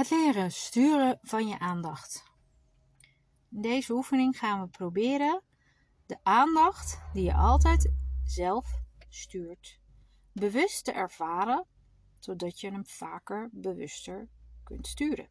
[0.00, 2.24] Het leren sturen van je aandacht.
[3.50, 5.42] In deze oefening gaan we proberen
[6.06, 7.92] de aandacht die je altijd
[8.24, 9.80] zelf stuurt,
[10.32, 11.66] bewust te ervaren,
[12.18, 14.28] zodat je hem vaker bewuster
[14.64, 15.28] kunt sturen.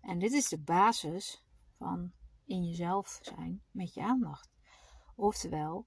[0.00, 1.44] En dit is de basis
[1.78, 2.12] van
[2.44, 4.50] in jezelf zijn met je aandacht.
[5.14, 5.86] Oftewel,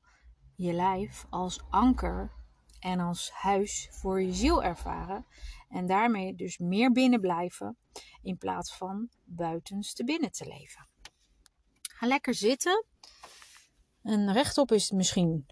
[0.55, 2.31] je lijf als anker
[2.79, 5.25] en als huis voor je ziel ervaren.
[5.69, 7.77] En daarmee dus meer binnen blijven
[8.21, 10.87] in plaats van buitenste binnen te leven.
[11.81, 12.85] Ga lekker zitten.
[14.03, 15.45] En rechtop is misschien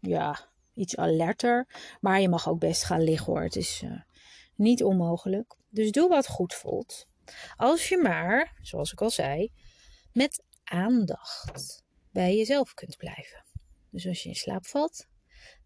[0.00, 1.66] ja, iets alerter.
[2.00, 3.42] Maar je mag ook best gaan liggen hoor.
[3.42, 4.00] Het is uh,
[4.54, 5.56] niet onmogelijk.
[5.68, 7.06] Dus doe wat goed voelt.
[7.56, 9.52] Als je maar, zoals ik al zei,
[10.12, 13.44] met aandacht bij jezelf kunt blijven.
[13.90, 15.06] Dus als je in slaap valt,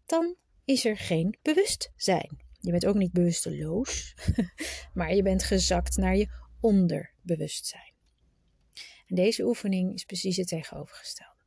[0.05, 2.44] dan is er geen bewustzijn.
[2.65, 4.15] Je bent ook niet bewusteloos,
[4.93, 6.27] maar je bent gezakt naar je
[6.59, 7.93] onderbewustzijn.
[9.07, 11.43] En deze oefening is precies het tegenovergestelde.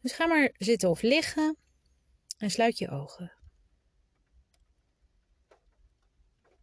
[0.00, 1.56] Dus ga maar zitten of liggen
[2.38, 3.32] en sluit je ogen.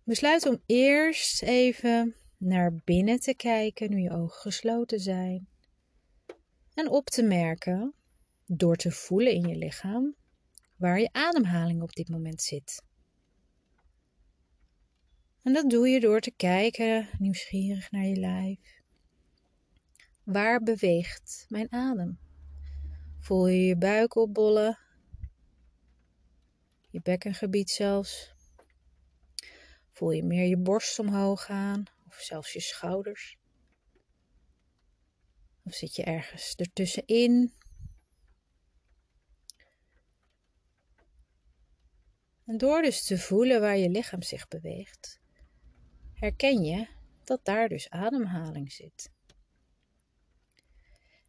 [0.03, 5.47] Besluit om eerst even naar binnen te kijken nu je ogen gesloten zijn.
[6.73, 7.93] En op te merken,
[8.45, 10.15] door te voelen in je lichaam,
[10.75, 12.83] waar je ademhaling op dit moment zit.
[15.43, 18.59] En dat doe je door te kijken, nieuwsgierig naar je lijf.
[20.23, 22.19] Waar beweegt mijn adem?
[23.19, 24.79] Voel je je buik opbollen?
[26.89, 28.33] Je bekkengebied zelfs?
[29.91, 33.37] Voel je meer je borst omhoog gaan of zelfs je schouders?
[35.63, 37.53] Of zit je ergens ertussenin?
[42.45, 45.19] En door dus te voelen waar je lichaam zich beweegt,
[46.13, 46.87] herken je
[47.23, 49.13] dat daar dus ademhaling zit.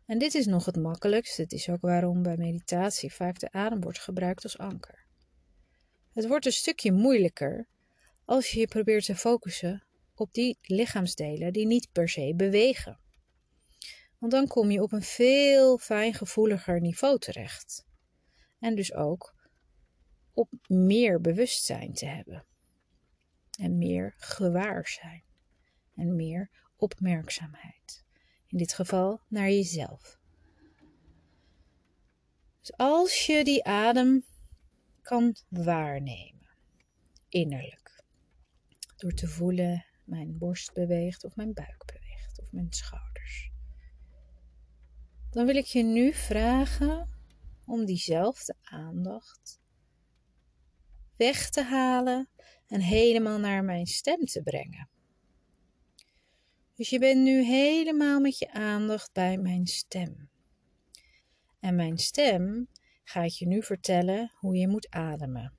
[0.06, 1.36] En dit is nog het makkelijkst.
[1.36, 5.04] Het is ook waarom bij meditatie vaak de adem wordt gebruikt als anker.
[6.12, 7.66] Het wordt een stukje moeilijker
[8.24, 13.00] als je je probeert te focussen op die lichaamsdelen die niet per se bewegen.
[14.18, 17.86] Want dan kom je op een veel fijngevoeliger niveau terecht.
[18.58, 19.34] En dus ook
[20.36, 22.44] op meer bewustzijn te hebben.
[23.58, 25.22] En meer gewaarzijn.
[25.94, 28.04] En meer opmerkzaamheid.
[28.46, 30.18] In dit geval naar jezelf.
[32.60, 34.24] Dus als je die adem
[35.02, 36.48] kan waarnemen,
[37.28, 38.02] innerlijk,
[38.96, 43.50] door te voelen mijn borst beweegt of mijn buik beweegt of mijn schouders,
[45.30, 47.08] dan wil ik je nu vragen
[47.64, 49.64] om diezelfde aandacht
[51.16, 52.28] weg te halen
[52.66, 54.88] en helemaal naar mijn stem te brengen.
[56.74, 60.28] Dus je bent nu helemaal met je aandacht bij mijn stem.
[61.60, 62.68] En mijn stem
[63.04, 65.52] gaat je nu vertellen hoe je moet ademen.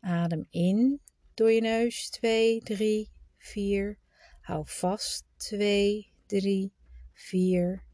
[0.00, 1.00] Adem in
[1.34, 3.98] door je neus 2, 3, 4.
[4.40, 6.72] Hou vast 2, 3,
[7.12, 7.84] 4.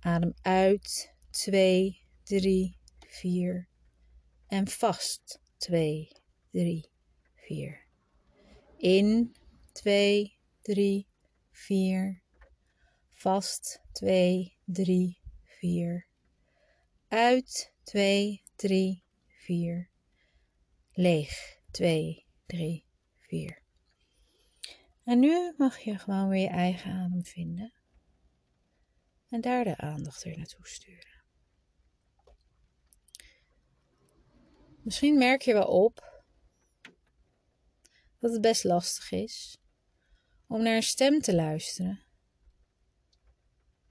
[0.00, 3.70] Adem uit 2, 3, 4
[4.52, 6.12] en vast 2,
[6.50, 6.90] 3,
[7.34, 7.86] 4.
[8.76, 9.34] In
[9.72, 11.06] 2, 3,
[11.50, 12.22] 4.
[13.08, 16.06] Vast 2, 3, 4.
[17.08, 19.90] Uit 2, 3, 4.
[20.92, 22.84] Leeg 2, 3,
[23.18, 23.62] 4.
[25.04, 27.72] En nu mag je gewoon weer je eigen adem vinden.
[29.28, 31.21] En daar de aandacht er naartoe sturen.
[34.82, 36.24] Misschien merk je wel op
[38.18, 39.58] dat het best lastig is
[40.46, 42.02] om naar een stem te luisteren.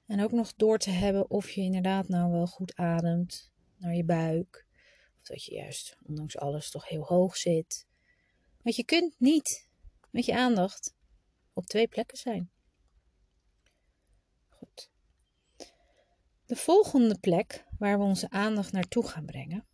[0.06, 4.04] En ook nog door te hebben of je inderdaad nou wel goed ademt naar je
[4.04, 4.66] buik.
[5.20, 7.88] Of dat je juist, ondanks alles, toch heel hoog zit.
[8.62, 9.70] Want je kunt niet
[10.10, 10.96] met je aandacht
[11.54, 12.52] op twee plekken zijn.
[14.50, 14.90] Goed.
[16.46, 19.66] De volgende plek waar we onze aandacht naartoe gaan brengen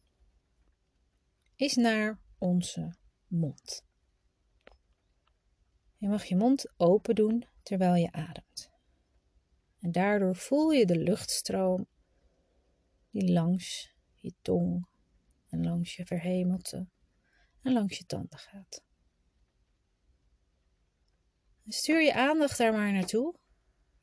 [1.57, 2.95] is naar onze
[3.27, 3.85] mond.
[5.97, 8.71] Je mag je mond open doen terwijl je ademt.
[9.79, 11.87] En daardoor voel je de luchtstroom
[13.09, 14.87] die langs je tong
[15.49, 16.87] en langs je verhemelte
[17.61, 18.83] en langs je tanden gaat.
[21.65, 23.35] En stuur je aandacht daar maar naartoe,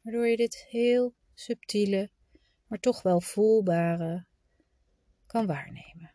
[0.01, 2.11] waardoor je dit heel subtiele,
[2.67, 4.27] maar toch wel voelbare
[5.27, 6.14] kan waarnemen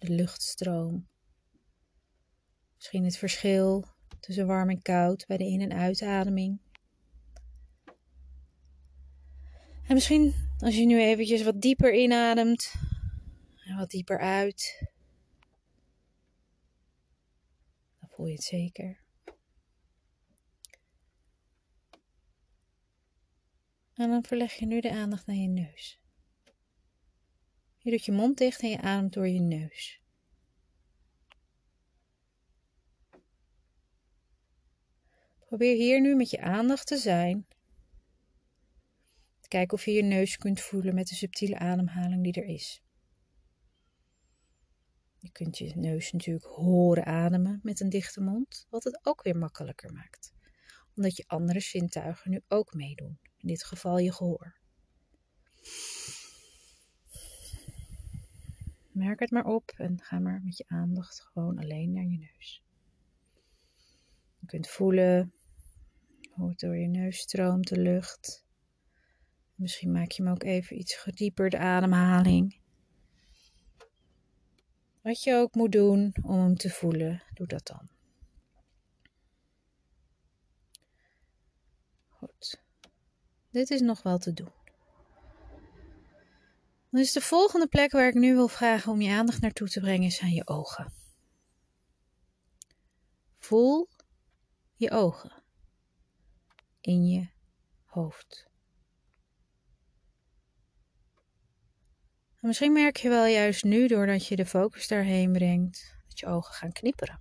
[0.00, 1.08] de luchtstroom
[2.80, 3.84] Misschien het verschil
[4.20, 6.60] tussen warm en koud bij de in- en uitademing.
[9.86, 12.74] En misschien als je nu eventjes wat dieper inademt
[13.64, 14.82] en wat dieper uit.
[18.00, 19.00] Dan voel je het zeker.
[23.94, 25.99] En dan verleg je nu de aandacht naar je neus.
[27.82, 30.00] Je doet je mond dicht en je ademt door je neus.
[35.38, 37.46] Probeer hier nu met je aandacht te zijn.
[39.48, 42.82] Kijk of je je neus kunt voelen met de subtiele ademhaling die er is.
[45.18, 49.36] Je kunt je neus natuurlijk horen ademen met een dichte mond, wat het ook weer
[49.36, 50.32] makkelijker maakt.
[50.96, 54.59] Omdat je andere zintuigen nu ook meedoen, in dit geval je gehoor.
[59.00, 62.62] Merk het maar op en ga maar met je aandacht gewoon alleen naar je neus.
[64.38, 65.32] Je kunt voelen
[66.30, 68.46] hoe het door je neus stroomt, de lucht.
[69.54, 72.60] Misschien maak je hem ook even iets dieper, de ademhaling.
[75.02, 77.88] Wat je ook moet doen om hem te voelen, doe dat dan.
[82.08, 82.62] Goed.
[83.50, 84.59] Dit is nog wel te doen.
[86.90, 90.06] Is de volgende plek waar ik nu wil vragen om je aandacht naartoe te brengen,
[90.06, 90.92] is aan je ogen.
[93.38, 93.88] Voel
[94.76, 95.42] je ogen
[96.80, 97.28] in je
[97.84, 98.48] hoofd.
[102.40, 106.54] misschien merk je wel juist nu, doordat je de focus daarheen brengt, dat je ogen
[106.54, 107.20] gaan knipperen.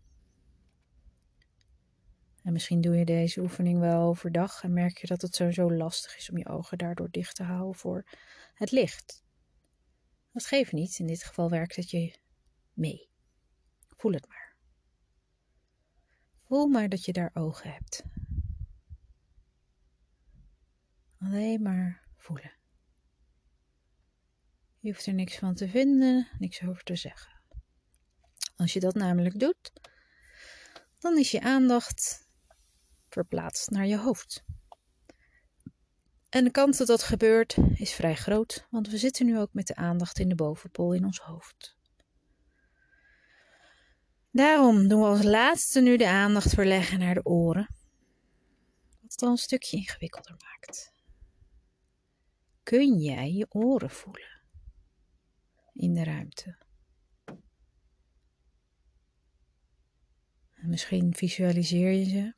[2.44, 6.18] En misschien doe je deze oefening wel overdag en merk je dat het zo lastig
[6.18, 8.06] is om je ogen daardoor dicht te houden voor
[8.54, 9.24] het licht.
[10.31, 12.20] Dat geeft niet, in dit geval werkt het je
[12.74, 13.10] mee.
[13.88, 14.56] Voel het maar.
[16.44, 18.04] Voel maar dat je daar ogen hebt.
[21.18, 22.58] Alleen maar voelen.
[24.80, 27.42] Je hoeft er niks van te vinden, niks over te zeggen.
[28.56, 29.72] Als je dat namelijk doet,
[31.00, 32.28] dan is je aandacht
[33.10, 34.44] verplaatst naar je hoofd.
[36.30, 39.68] En de kans dat dat gebeurt is vrij groot, want we zitten nu ook met
[39.68, 41.78] de aandacht in de bovenpol in ons hoofd.
[44.31, 47.70] Daarom doen we als laatste nu de aandacht verleggen naar de oren,
[49.02, 50.92] wat het al een stukje ingewikkelder maakt.
[52.64, 54.40] Kun jij je oren voelen?
[55.80, 56.58] in de ruimte.
[60.56, 62.34] En misschien visualiseer je ze,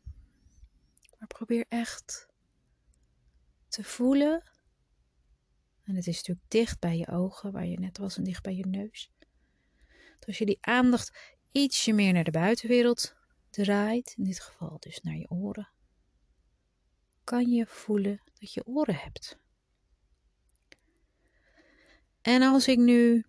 [1.18, 2.28] maar probeer echt
[3.72, 4.44] te voelen.
[5.84, 8.56] En het is natuurlijk dicht bij je ogen, waar je net was, en dicht bij
[8.56, 9.12] je neus.
[10.20, 13.16] Dat als je die aandacht ietsje meer naar de buitenwereld
[13.50, 15.70] draait, in dit geval dus naar je oren,
[17.24, 19.40] kan je voelen dat je oren hebt.
[22.22, 23.26] En als ik nu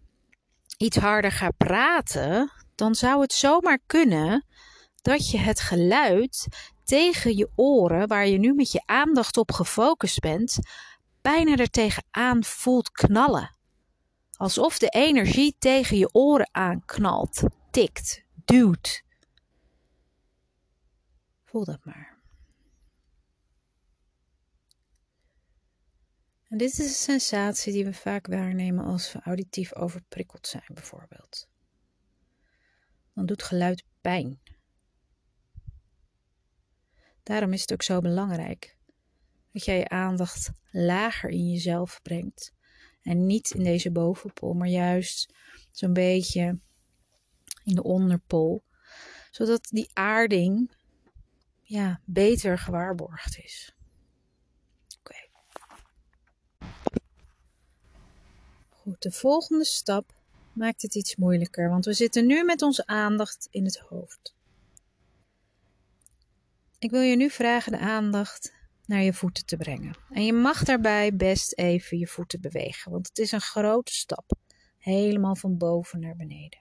[0.76, 4.46] iets harder ga praten, dan zou het zomaar kunnen
[5.02, 6.46] dat je het geluid
[6.92, 10.58] tegen je oren, waar je nu met je aandacht op gefocust bent,
[11.20, 13.56] bijna er tegenaan voelt knallen.
[14.36, 19.02] Alsof de energie tegen je oren aanknalt, tikt, duwt.
[21.44, 22.18] Voel dat maar.
[26.48, 31.48] En dit is een sensatie die we vaak waarnemen als we auditief overprikkeld zijn, bijvoorbeeld.
[33.14, 34.41] Dan doet geluid pijn.
[37.22, 38.76] Daarom is het ook zo belangrijk
[39.52, 42.52] dat jij je aandacht lager in jezelf brengt.
[43.02, 45.34] En niet in deze bovenpol, maar juist
[45.70, 46.58] zo'n beetje
[47.64, 48.62] in de onderpol.
[49.30, 50.76] Zodat die aarding
[51.62, 53.74] ja, beter gewaarborgd is.
[58.82, 60.14] Goed, de volgende stap
[60.52, 64.34] maakt het iets moeilijker, want we zitten nu met onze aandacht in het hoofd.
[66.82, 68.54] Ik wil je nu vragen de aandacht
[68.86, 69.96] naar je voeten te brengen.
[70.10, 74.32] En je mag daarbij best even je voeten bewegen, want het is een grote stap,
[74.78, 76.60] helemaal van boven naar beneden.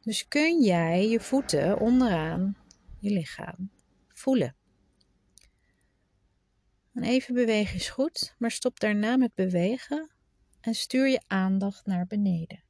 [0.00, 2.56] Dus kun jij je voeten onderaan
[2.98, 3.70] je lichaam
[4.08, 4.56] voelen.
[6.94, 10.10] En even bewegen is goed, maar stop daarna met bewegen
[10.60, 12.62] en stuur je aandacht naar beneden.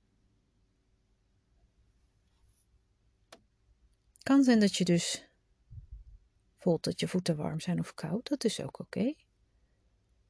[4.12, 5.30] Het kan zijn dat je dus
[6.62, 9.14] voelt dat je voeten warm zijn of koud, dat is ook oké.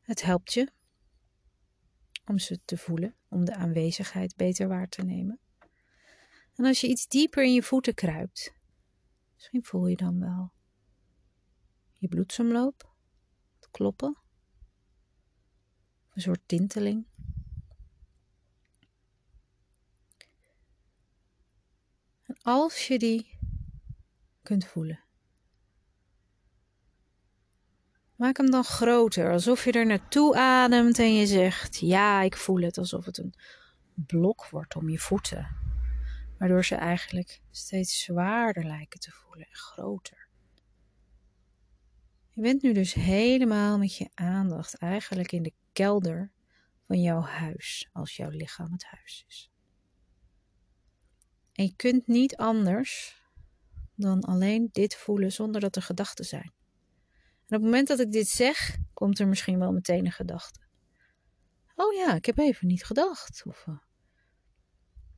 [0.01, 0.73] Het helpt je
[2.25, 5.41] om ze te voelen, om de aanwezigheid beter waar te nemen.
[6.55, 8.55] En als je iets dieper in je voeten kruipt,
[9.43, 10.53] Misschien voel je dan wel
[11.93, 12.95] je bloedsomloop,
[13.55, 14.19] het kloppen,
[16.13, 17.07] een soort tinteling.
[22.23, 23.39] En als je die
[24.43, 25.05] kunt voelen,
[28.23, 32.61] maak hem dan groter, alsof je er naartoe ademt en je zegt: Ja, ik voel
[32.61, 33.35] het, alsof het een
[33.95, 35.57] blok wordt om je voeten,
[36.39, 40.29] waardoor ze eigenlijk steeds zwaarder lijken te voelen en groter.
[42.31, 46.31] Je bent nu dus helemaal met je aandacht eigenlijk in de kelder
[46.87, 49.51] van jouw huis, als jouw lichaam het huis is.
[51.53, 53.23] En je kunt niet anders
[53.95, 56.53] dan alleen dit voelen zonder dat er gedachten zijn.
[57.53, 60.61] Op het moment dat ik dit zeg, komt er misschien wel meteen een gedachte.
[61.75, 63.43] Oh ja, ik heb even niet gedacht.
[63.47, 63.79] Of uh,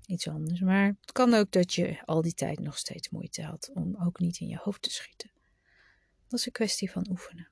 [0.06, 0.60] iets anders.
[0.60, 4.18] Maar het kan ook dat je al die tijd nog steeds moeite had om ook
[4.18, 5.30] niet in je hoofd te schieten.
[6.28, 7.48] Dat is een kwestie van oefenen.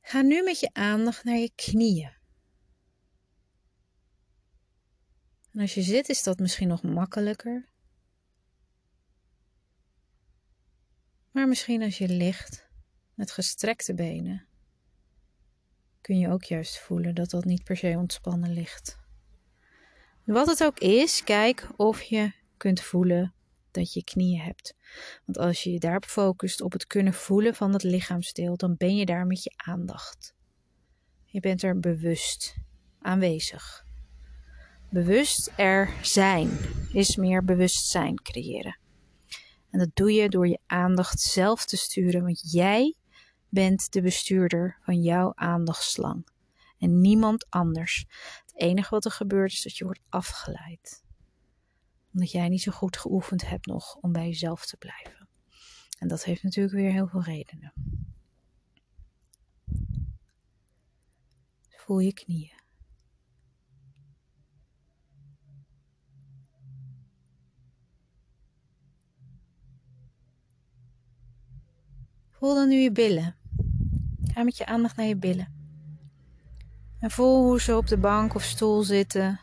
[0.00, 2.16] Ga nu met je aandacht naar je knieën.
[5.52, 7.68] En als je zit, is dat misschien nog makkelijker.
[11.38, 12.68] Maar misschien als je ligt
[13.14, 14.46] met gestrekte benen,
[16.00, 18.98] kun je ook juist voelen dat dat niet per se ontspannen ligt.
[20.24, 23.34] Wat het ook is, kijk of je kunt voelen
[23.70, 24.74] dat je knieën hebt.
[25.24, 28.96] Want als je je daarop focust op het kunnen voelen van het lichaamsdeel, dan ben
[28.96, 30.34] je daar met je aandacht.
[31.24, 32.56] Je bent er bewust
[32.98, 33.84] aanwezig.
[34.90, 36.58] Bewust er zijn
[36.92, 38.78] is meer bewustzijn creëren.
[39.70, 42.96] En dat doe je door je aandacht zelf te sturen, want jij
[43.48, 46.26] bent de bestuurder van jouw aandachtslang
[46.78, 48.06] en niemand anders.
[48.46, 51.06] Het enige wat er gebeurt is dat je wordt afgeleid
[52.18, 55.28] omdat jij niet zo goed geoefend hebt nog om bij jezelf te blijven.
[55.98, 57.72] En dat heeft natuurlijk weer heel veel redenen.
[61.68, 62.57] Voel je knieën.
[72.38, 73.36] Voel dan nu je billen.
[74.32, 75.56] Ga met je aandacht naar je billen.
[77.00, 79.40] En voel hoe ze op de bank of stoel zitten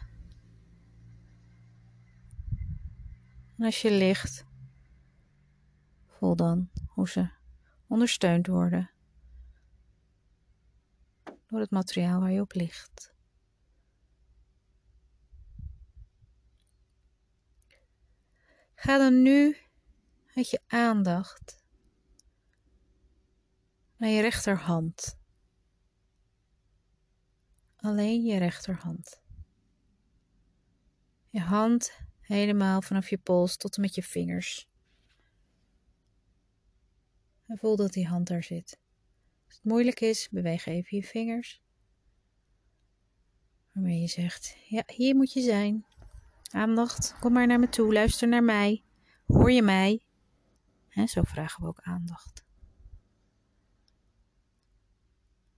[3.58, 4.46] En als je ligt,
[6.08, 7.30] voel dan hoe ze
[7.88, 8.90] ondersteund worden
[11.48, 13.14] door het materiaal waar je op ligt.
[18.76, 19.58] Ga dan nu
[20.34, 21.65] met je aandacht
[24.10, 25.18] je rechterhand.
[27.76, 29.22] Alleen je rechterhand.
[31.30, 34.68] Je hand Helemaal vanaf je pols tot en met je vingers.
[37.48, 38.80] En voel dat die hand daar zit.
[39.46, 41.62] Als het moeilijk is, beweeg even je vingers.
[43.72, 45.86] Waarmee je zegt: Ja, hier moet je zijn.
[46.52, 48.84] Aandacht, kom maar naar me toe, luister naar mij.
[49.26, 50.06] Hoor je mij?
[50.90, 52.44] En zo vragen we ook aandacht.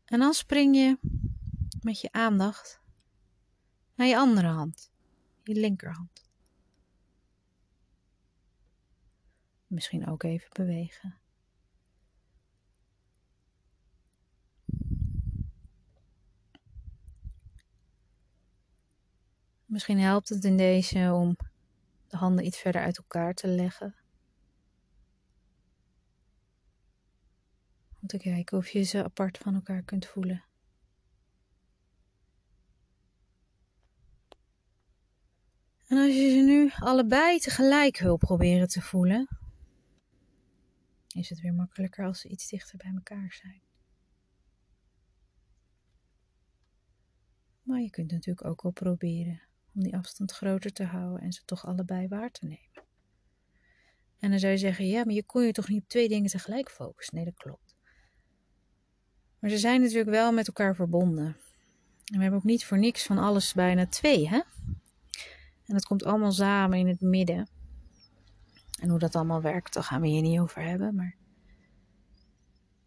[0.07, 0.97] En dan spring je
[1.81, 2.81] met je aandacht
[3.95, 4.91] naar je andere hand,
[5.43, 6.25] je linkerhand.
[9.67, 11.17] Misschien ook even bewegen.
[19.65, 21.37] Misschien helpt het in deze om
[22.07, 23.95] de handen iets verder uit elkaar te leggen.
[28.07, 30.43] Om te kijken of je ze apart van elkaar kunt voelen.
[35.87, 39.27] En als je ze nu allebei tegelijk wil proberen te voelen,
[41.07, 43.61] is het weer makkelijker als ze iets dichter bij elkaar zijn.
[47.63, 49.41] Maar je kunt natuurlijk ook wel proberen
[49.73, 52.83] om die afstand groter te houden en ze toch allebei waar te nemen.
[54.19, 56.29] En dan zou je zeggen, ja, maar je kon je toch niet op twee dingen
[56.29, 57.15] tegelijk focussen?
[57.15, 57.66] Nee, dat klopt.
[59.39, 61.25] Maar ze zijn natuurlijk wel met elkaar verbonden.
[62.05, 64.41] En we hebben ook niet voor niks van alles bijna twee, hè?
[65.65, 67.49] En het komt allemaal samen in het midden.
[68.79, 70.95] En hoe dat allemaal werkt, daar gaan we hier niet over hebben.
[70.95, 71.15] Maar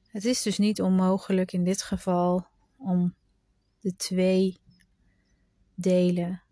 [0.07, 3.15] het is dus niet onmogelijk in dit geval om
[3.81, 4.61] de twee
[5.75, 6.43] delen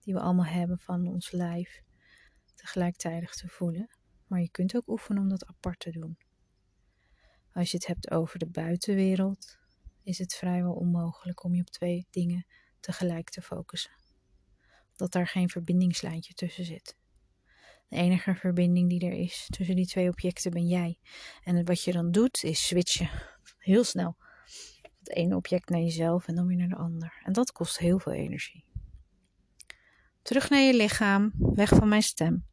[0.00, 1.82] die we allemaal hebben van ons lijf
[2.54, 3.88] tegelijkertijd te voelen.
[4.26, 6.16] Maar je kunt ook oefenen om dat apart te doen.
[7.54, 9.58] Als je het hebt over de buitenwereld,
[10.02, 12.46] is het vrijwel onmogelijk om je op twee dingen
[12.80, 13.92] tegelijk te focussen.
[14.96, 16.96] Dat daar geen verbindingslijntje tussen zit.
[17.88, 20.98] De enige verbinding die er is tussen die twee objecten ben jij.
[21.42, 23.10] En wat je dan doet is switchen
[23.58, 24.16] heel snel.
[24.98, 27.20] Het ene object naar jezelf en dan weer naar de ander.
[27.24, 28.64] En dat kost heel veel energie.
[30.22, 32.46] Terug naar je lichaam, weg van mijn stem.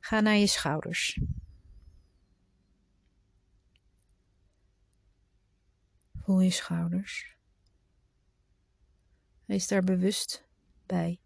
[0.00, 1.18] Ga naar je schouders.
[6.22, 7.36] Voel je schouders.
[9.44, 10.44] Wees daar bewust
[10.86, 11.20] bij.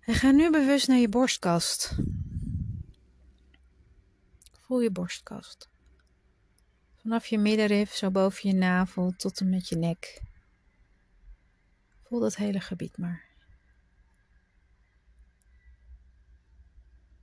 [0.00, 1.96] En ga nu bewust naar je borstkast.
[4.60, 5.68] Voel je borstkast.
[6.94, 10.22] Vanaf je middenrif, zo boven je navel tot en met je nek.
[12.02, 13.24] Voel dat hele gebied maar.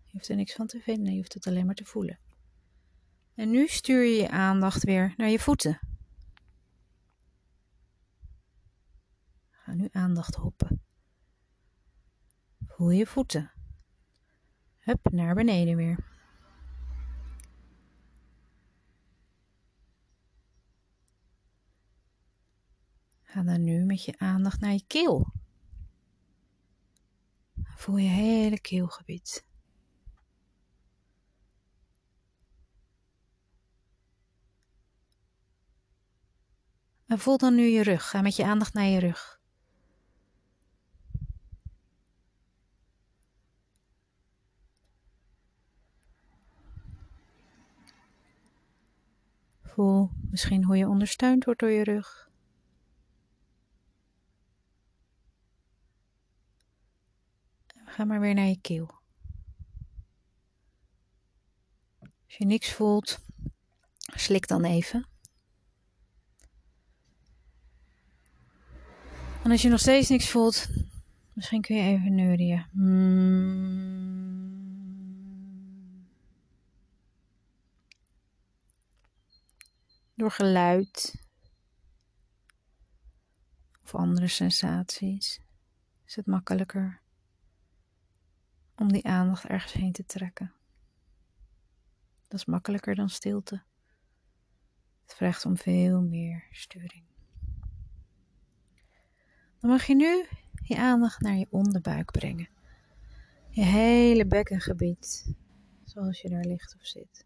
[0.03, 2.19] Je hoeft er niks van te vinden, je hoeft het alleen maar te voelen.
[3.35, 5.79] En nu stuur je je aandacht weer naar je voeten.
[9.49, 10.81] Ga nu aandacht hoppen.
[12.67, 13.51] Voel je voeten.
[14.79, 16.11] Hup, naar beneden weer.
[23.21, 25.33] Ga dan nu met je aandacht naar je keel.
[27.63, 29.45] Voel je hele keelgebied.
[37.17, 38.09] Voel dan nu je rug.
[38.09, 39.41] Ga met je aandacht naar je rug.
[49.63, 52.29] Voel misschien hoe je ondersteund wordt door je rug.
[57.85, 59.01] Ga maar weer naar je keel.
[61.99, 63.19] Als je niks voelt,
[64.15, 65.12] slik dan even.
[69.43, 70.67] En als je nog steeds niks voelt,
[71.33, 72.65] misschien kun je even neurien.
[80.15, 81.15] Door geluid
[83.83, 85.41] of andere sensaties
[86.05, 87.01] is het makkelijker
[88.75, 90.53] om die aandacht ergens heen te trekken.
[92.27, 93.63] Dat is makkelijker dan stilte.
[95.01, 97.12] Het vraagt om veel meer sturing.
[99.63, 100.25] Dan mag je nu
[100.63, 102.49] je aandacht naar je onderbuik brengen.
[103.49, 105.35] Je hele bekkengebied,
[105.83, 107.25] zoals je daar ligt of zit.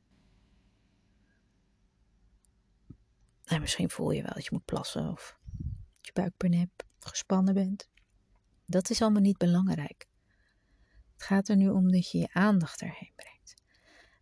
[3.44, 7.54] En misschien voel je wel dat je moet plassen of dat je buikpijn hebt gespannen
[7.54, 7.90] bent.
[8.66, 10.08] Dat is allemaal niet belangrijk.
[11.14, 13.54] Het gaat er nu om dat je je aandacht erheen brengt.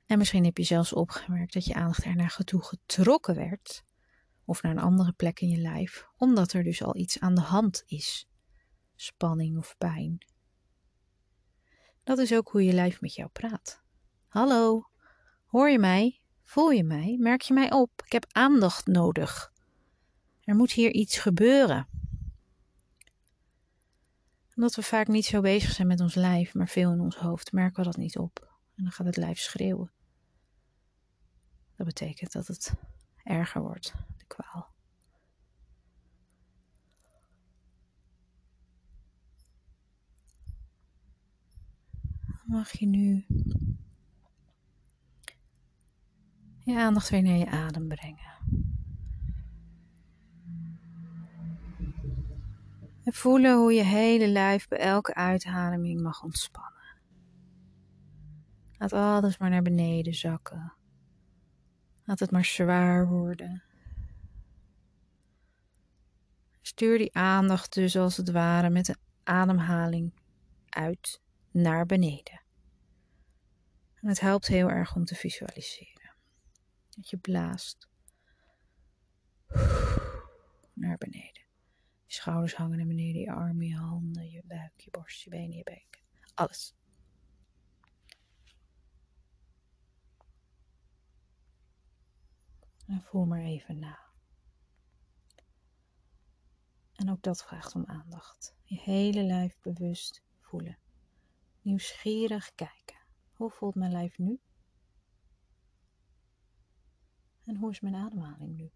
[0.06, 3.84] En misschien heb je zelfs opgemerkt dat je aandacht er naar toe getrokken werd,
[4.46, 7.42] of naar een andere plek in je lijf, omdat er dus al iets aan de
[7.42, 8.28] hand is.
[8.96, 10.26] Spanning of pijn.
[12.04, 13.84] Dat is ook hoe je lijf met jou praat.
[14.28, 14.90] Hallo,
[15.46, 16.22] hoor je mij?
[16.44, 17.18] Voel je mij?
[17.20, 18.02] Merk je mij op?
[18.06, 19.52] Ik heb aandacht nodig.
[20.44, 21.88] Er moet hier iets gebeuren
[24.56, 27.52] omdat we vaak niet zo bezig zijn met ons lijf, maar veel in ons hoofd,
[27.52, 28.58] merken we dat niet op.
[28.76, 29.92] En dan gaat het lijf schreeuwen.
[31.76, 32.74] Dat betekent dat het
[33.24, 33.94] erger wordt,
[34.28, 34.74] kwaal.
[42.44, 43.26] Mag je nu
[46.66, 48.34] je aandacht weer naar je adem brengen.
[53.04, 56.74] En voelen hoe je hele lijf bij elke uitademing mag ontspannen.
[58.78, 60.74] Laat alles maar naar beneden zakken.
[62.04, 63.64] Laat het maar zwaar worden.
[66.66, 70.14] Stuur die aandacht dus als het ware met de ademhaling
[70.70, 72.42] uit naar beneden.
[73.94, 76.16] En het helpt heel erg om te visualiseren.
[76.90, 77.90] Dat je blaast
[80.74, 81.44] naar beneden.
[82.06, 85.58] Je schouders hangen naar beneden, je armen, je handen, je buik, je borst, je benen,
[85.58, 86.04] je bek.
[86.34, 86.76] Alles.
[92.88, 94.05] En voel maar even na.
[97.06, 98.56] En ook dat vraagt om aandacht.
[98.64, 100.78] Je hele lijf bewust voelen.
[101.62, 102.98] Nieuwsgierig kijken.
[103.34, 104.40] Hoe voelt mijn lijf nu?
[107.44, 108.72] En hoe is mijn ademhaling nu?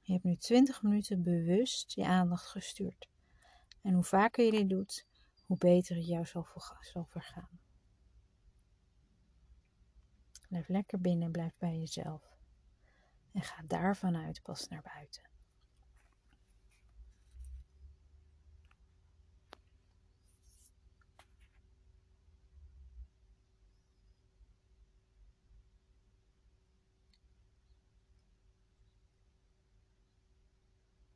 [0.00, 3.08] Je hebt nu 20 minuten bewust je aandacht gestuurd.
[3.82, 5.06] En hoe vaker je dit doet,
[5.46, 7.65] hoe beter het jou zal, vergaan.
[10.48, 12.22] Blijf lekker binnen, blijf bij jezelf.
[13.32, 15.35] En ga daarvan uit pas naar buiten.